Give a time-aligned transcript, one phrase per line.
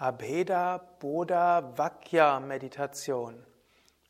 [0.00, 3.44] Abheda Bodha Vakya Meditation.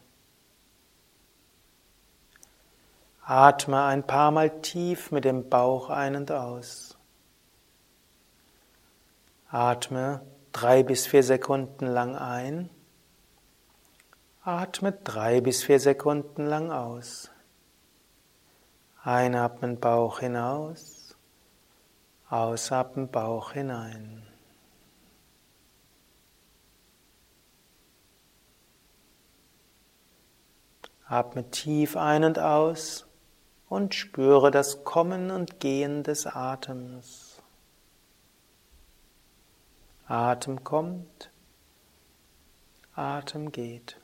[3.21, 6.97] Atme ein paar Mal tief mit dem Bauch ein und aus.
[9.51, 10.21] Atme
[10.55, 12.69] drei bis vier Sekunden lang ein.
[14.41, 17.29] Atme drei bis vier Sekunden lang aus.
[19.03, 21.17] Einatmen Bauch hinaus,
[22.29, 24.25] ausatmen Bauch hinein.
[31.05, 33.05] Atme tief ein und aus
[33.67, 37.24] und spüre das Kommen und Gehen des Atems.
[40.07, 41.31] Atem kommt,
[42.93, 43.99] Atem geht.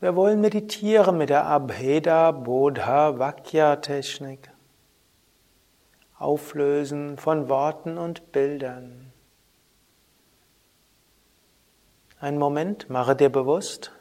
[0.00, 4.50] Wir wollen meditieren mit der Abheda Bodha Vakya Technik.
[6.18, 9.12] Auflösen von Worten und Bildern.
[12.20, 13.92] Einen Moment, mache dir bewusst,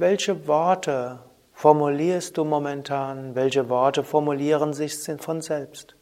[0.00, 1.20] welche Worte
[1.52, 3.34] formulierst du momentan?
[3.34, 5.96] Welche Worte formulieren sich von selbst?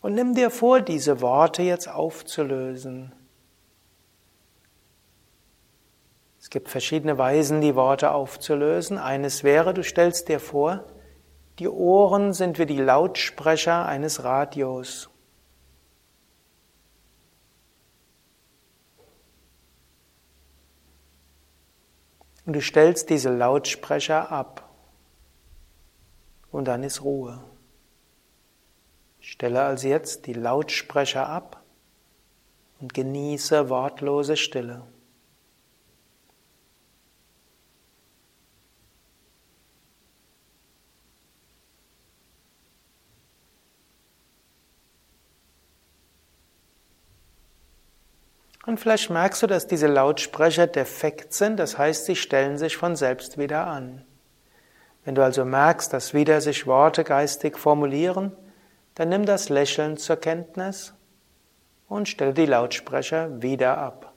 [0.00, 3.12] Und nimm dir vor, diese Worte jetzt aufzulösen.
[6.38, 8.98] Es gibt verschiedene Weisen, die Worte aufzulösen.
[8.98, 10.84] Eines wäre, du stellst dir vor,
[11.58, 15.10] die Ohren sind wie die Lautsprecher eines Radios.
[22.46, 24.68] Und du stellst diese Lautsprecher ab.
[26.50, 27.42] Und dann ist Ruhe.
[29.20, 31.64] Stelle also jetzt die Lautsprecher ab
[32.80, 34.82] und genieße wortlose Stille.
[48.66, 52.96] Und vielleicht merkst du, dass diese Lautsprecher defekt sind, das heißt, sie stellen sich von
[52.96, 54.04] selbst wieder an.
[55.04, 58.32] Wenn du also merkst, dass wieder sich Worte geistig formulieren,
[58.96, 60.94] dann nimm das Lächeln zur Kenntnis
[61.88, 64.12] und stelle die Lautsprecher wieder ab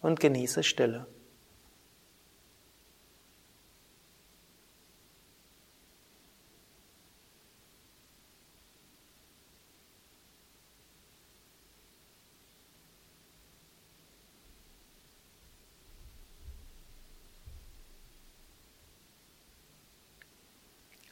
[0.00, 1.06] und genieße Stille.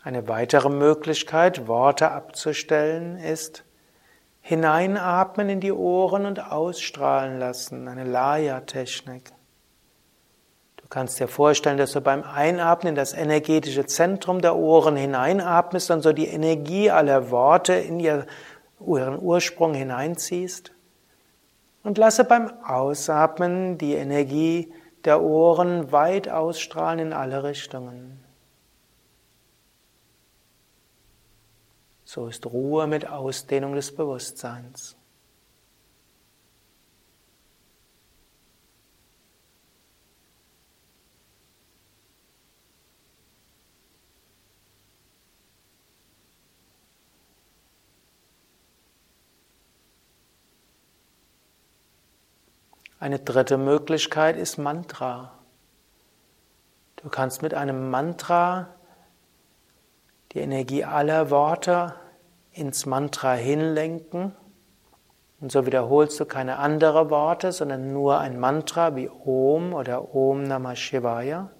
[0.08, 3.64] Eine weitere Möglichkeit, Worte abzustellen, ist
[4.40, 9.30] hineinatmen in die Ohren und ausstrahlen lassen, eine Laya-Technik.
[10.78, 15.90] Du kannst dir vorstellen, dass du beim Einatmen in das energetische Zentrum der Ohren hineinatmest
[15.90, 18.24] und so die Energie aller Worte in ihren
[18.78, 20.72] Ursprung hineinziehst.
[21.84, 24.72] Und lasse beim Ausatmen die Energie
[25.04, 28.24] der Ohren weit ausstrahlen in alle Richtungen.
[32.10, 34.96] So ist Ruhe mit Ausdehnung des Bewusstseins.
[52.98, 55.38] Eine dritte Möglichkeit ist Mantra.
[56.96, 58.77] Du kannst mit einem Mantra
[60.32, 61.94] die Energie aller Worte
[62.52, 64.34] ins Mantra hinlenken
[65.40, 70.42] und so wiederholst du keine anderen Worte, sondern nur ein Mantra wie Om oder Om
[70.42, 71.50] Namah Shivaya.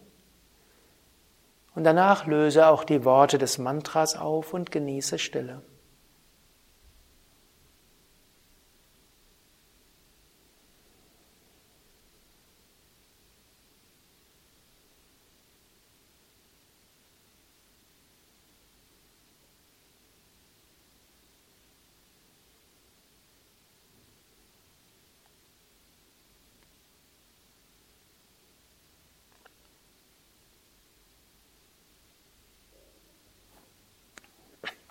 [1.74, 5.62] Und danach löse auch die Worte des Mantras auf und genieße Stille.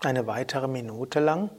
[0.00, 1.50] Eine weitere Minute lang.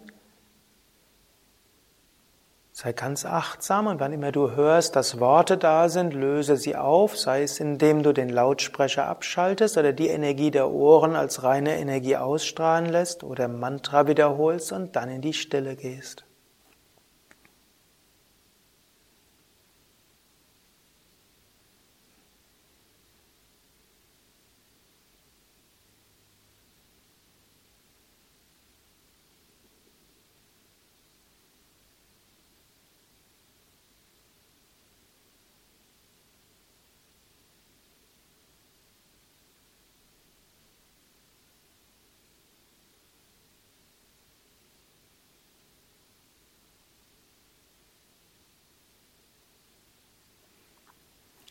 [2.71, 7.17] Sei ganz achtsam und wann immer du hörst, dass Worte da sind, löse sie auf,
[7.17, 12.15] sei es indem du den Lautsprecher abschaltest oder die Energie der Ohren als reine Energie
[12.15, 16.23] ausstrahlen lässt oder Mantra wiederholst und dann in die Stille gehst.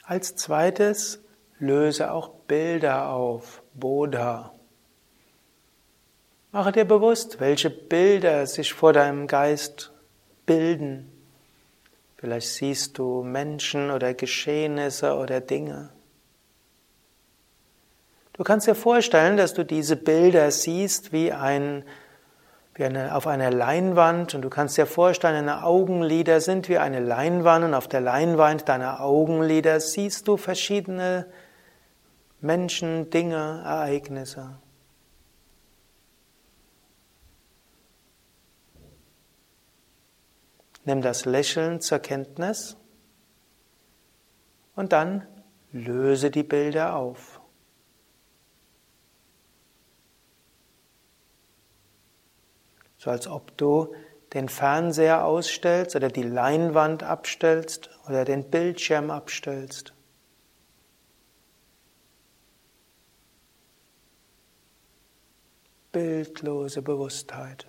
[0.09, 1.23] Als zweites
[1.59, 4.55] löse auch Bilder auf, Bodha.
[6.51, 9.93] Mache dir bewusst, welche Bilder sich vor deinem Geist
[10.47, 11.13] bilden.
[12.17, 15.91] Vielleicht siehst du Menschen oder Geschehnisse oder Dinge.
[18.33, 21.85] Du kannst dir vorstellen, dass du diese Bilder siehst wie ein
[22.79, 27.01] wie eine, auf einer Leinwand und du kannst dir vorstellen, deine Augenlider sind wie eine
[27.01, 31.27] Leinwand und auf der Leinwand deiner Augenlider siehst du verschiedene
[32.41, 34.61] Menschen, Dinge, Ereignisse.
[40.85, 42.77] Nimm das Lächeln zur Kenntnis
[44.77, 45.27] und dann
[45.73, 47.38] löse die Bilder auf.
[53.09, 53.95] Als ob du
[54.35, 59.95] den Fernseher ausstellst oder die Leinwand abstellst oder den Bildschirm abstellst.
[65.93, 67.67] Bildlose Bewusstheit.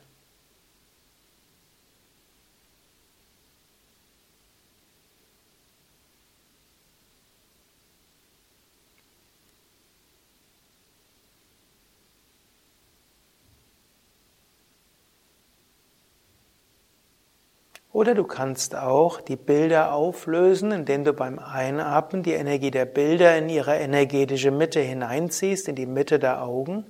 [17.99, 23.37] Oder du kannst auch die Bilder auflösen, indem du beim Einatmen die Energie der Bilder
[23.37, 26.85] in ihre energetische Mitte hineinziehst, in die Mitte der Augen.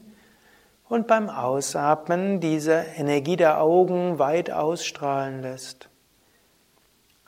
[0.87, 5.89] Und beim Ausatmen diese Energie der Augen weit ausstrahlen lässt.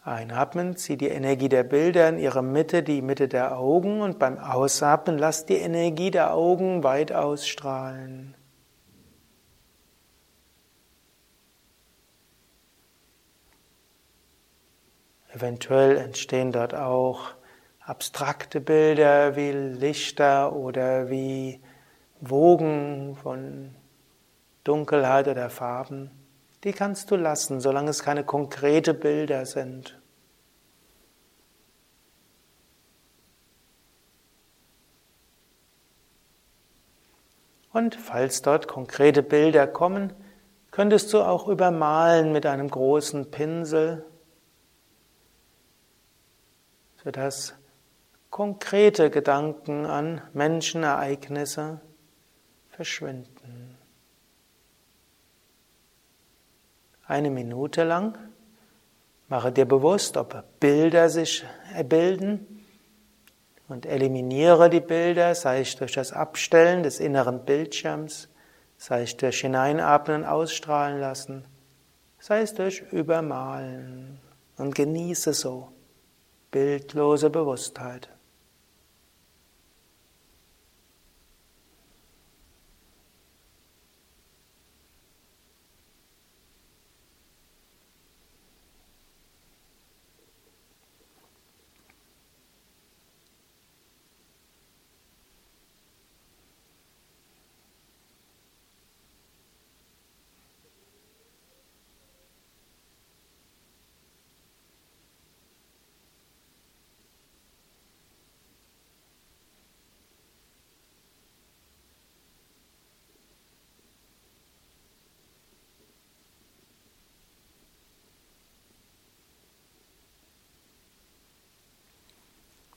[0.04, 4.38] Einatmen, zieh die Energie der Bilder in ihre Mitte, die Mitte der Augen und beim
[4.38, 8.36] Ausatmen lass die Energie der Augen weit ausstrahlen.
[15.34, 17.32] Eventuell entstehen dort auch
[17.80, 21.62] abstrakte Bilder wie Lichter oder wie
[22.20, 23.74] Wogen von
[24.64, 26.12] Dunkelheit oder Farben.
[26.64, 29.98] Die kannst du lassen, solange es keine konkrete Bilder sind.
[37.74, 40.14] Und falls dort konkrete Bilder kommen,
[40.72, 44.06] könntest du auch übermalen mit einem großen Pinsel
[47.04, 47.54] sodass
[48.30, 51.82] konkrete Gedanken an Menschen, Ereignisse
[52.70, 53.78] verschwinden.
[57.06, 58.18] Eine Minute lang
[59.28, 61.44] mache dir bewusst, ob Bilder sich
[61.74, 62.66] erbilden
[63.68, 68.30] und eliminiere die Bilder, sei es durch das Abstellen des inneren Bildschirms,
[68.78, 71.46] sei es durch Hineinatmen Ausstrahlen lassen,
[72.20, 74.20] sei es durch Übermalen
[74.58, 75.70] und genieße so
[76.52, 78.10] bildlose Bewusstheit.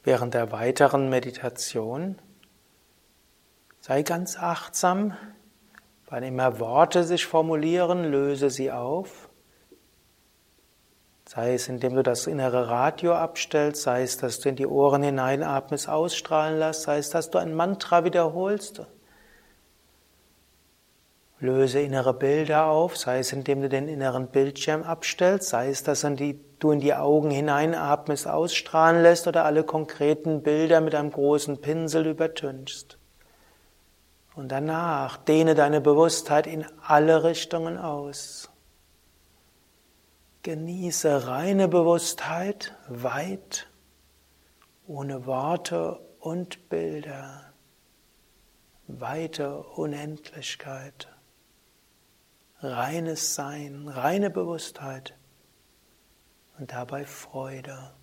[0.04, 2.18] Während der weiteren Meditation
[3.80, 5.16] sei ganz achtsam,
[6.06, 9.30] wann immer Worte sich formulieren, löse sie auf.
[11.26, 15.02] Sei es, indem du das innere Radio abstellst, sei es, dass du in die Ohren
[15.02, 18.82] hineinatmest, ausstrahlen lässt, sei es, dass du ein Mantra wiederholst.
[21.40, 26.02] Löse innere Bilder auf, sei es, indem du den inneren Bildschirm abstellst, sei es, dass
[26.02, 26.34] du in die
[26.94, 32.98] Augen hineinatmest, ausstrahlen lässt oder alle konkreten Bilder mit einem großen Pinsel übertünchst.
[34.34, 38.50] Und danach dehne deine Bewusstheit in alle Richtungen aus.
[40.42, 43.68] Genieße reine Bewusstheit weit,
[44.86, 47.52] ohne Worte und Bilder,
[48.86, 51.08] weite Unendlichkeit,
[52.60, 55.14] reines Sein, reine Bewusstheit
[56.58, 57.94] und dabei Freude.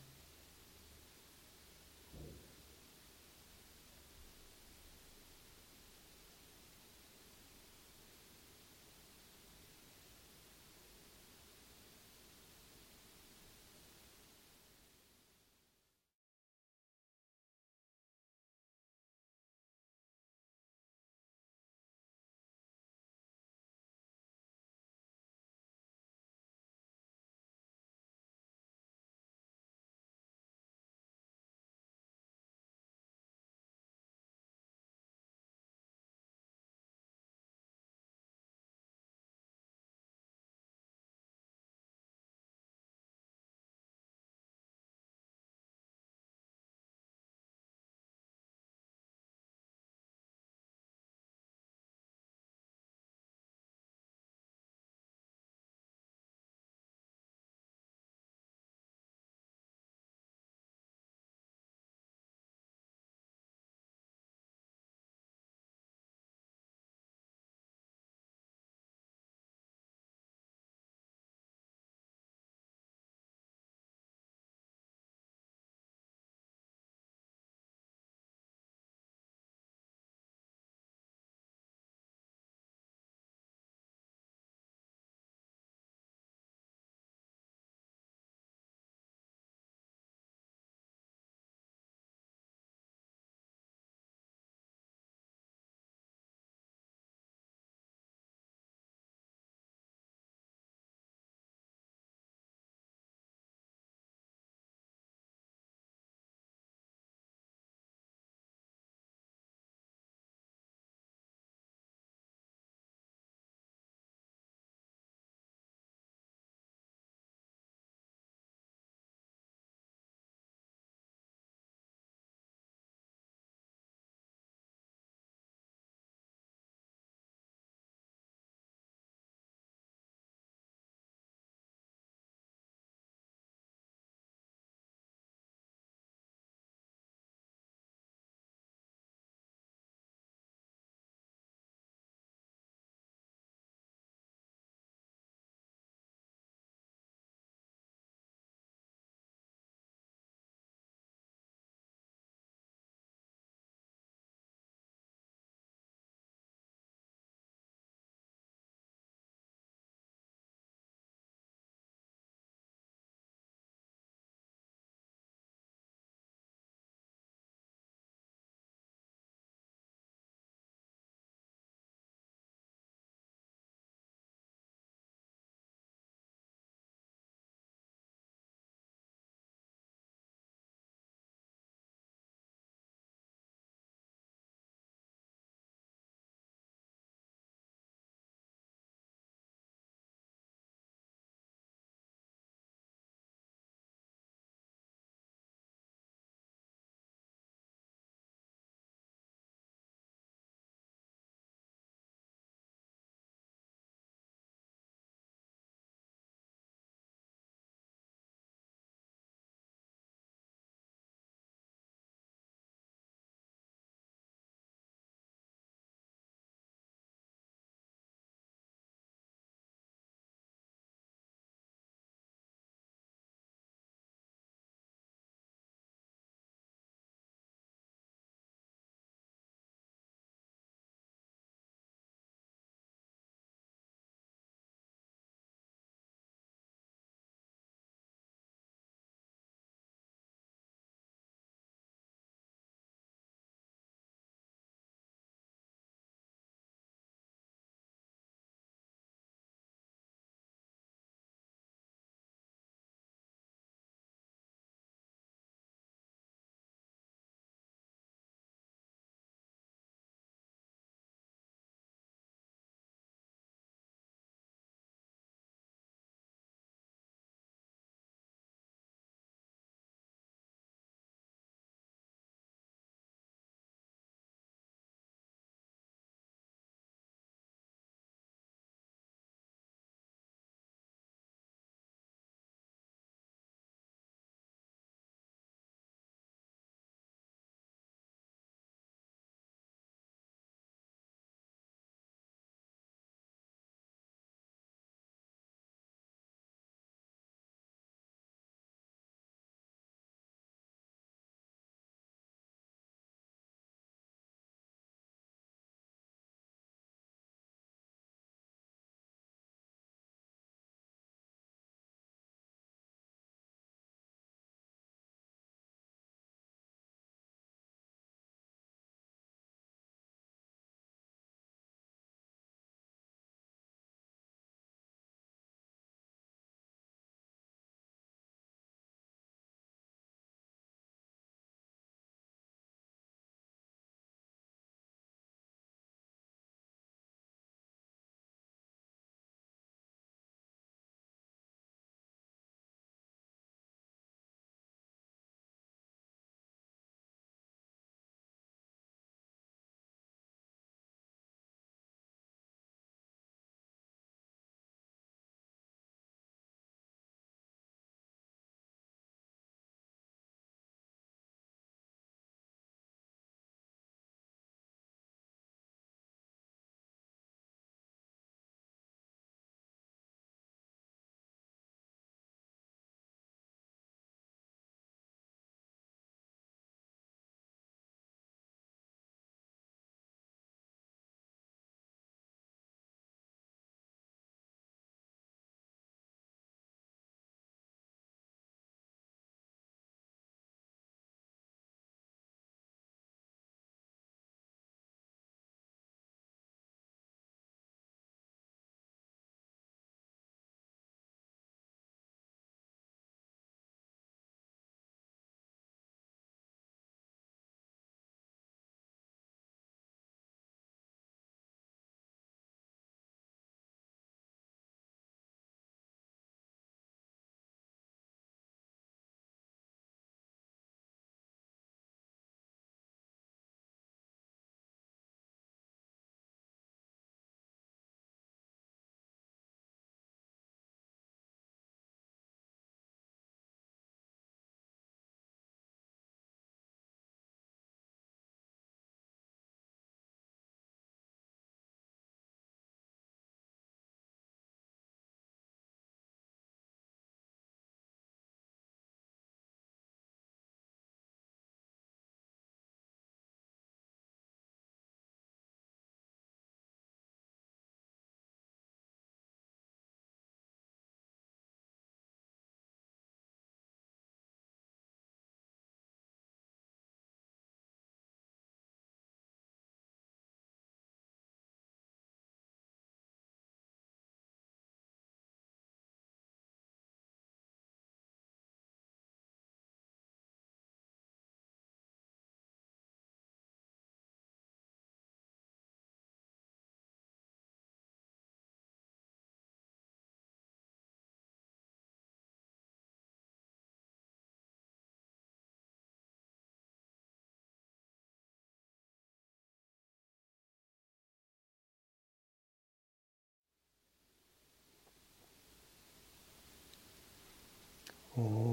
[508.17, 508.50] 오.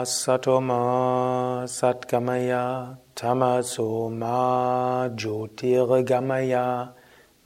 [0.00, 6.94] Asatoma Satgamaya Tamasoma Jyotirgamaya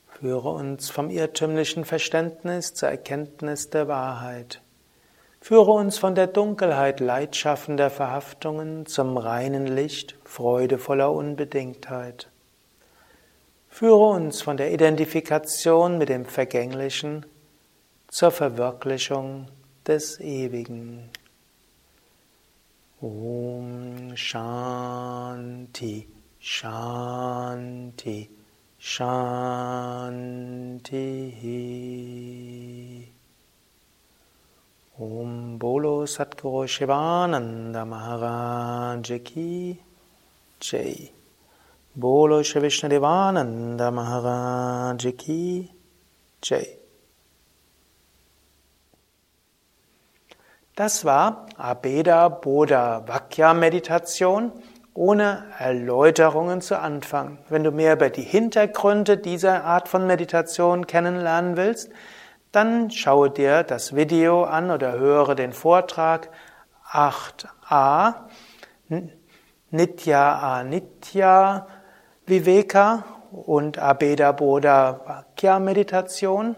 [0.07, 4.63] Führe uns vom irrtümlichen Verständnis zur Erkenntnis der Wahrheit.
[5.41, 12.31] Führe uns von der Dunkelheit leidschaffender Verhaftungen zum reinen Licht freudevoller Unbedingtheit.
[13.69, 17.27] Führe uns von der Identifikation mit dem Vergänglichen
[18.09, 19.49] zur Verwirklichung
[19.87, 21.11] des Ewigen.
[23.01, 26.09] Om Shanti,
[26.41, 28.29] Shanti,
[28.79, 30.39] Shanti.
[34.99, 39.79] Om Bolo Satguru Shivananda Maharaj Ki
[40.61, 41.18] Jai.
[42.01, 45.69] Bolo Shri Vishnadevananda Maharaj Ki
[46.41, 46.79] Jai.
[50.77, 54.53] Das war Abeda Bodha Vakya Meditation
[54.95, 57.39] ohne Erläuterungen zu Anfang.
[57.49, 61.91] Wenn du mehr über die Hintergründe dieser Art von Meditation kennenlernen willst,
[62.53, 66.31] dann schaue dir das Video an oder höre den Vortrag
[66.93, 68.15] 8a
[69.71, 71.67] Nitya Anitya
[72.29, 76.57] Viveka und Abeda Bodha Vakya Meditation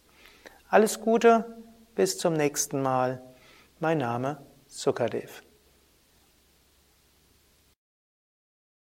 [0.68, 1.44] Alles Gute,
[1.94, 3.22] bis zum nächsten Mal.
[3.80, 5.42] Mein Name Sukadev.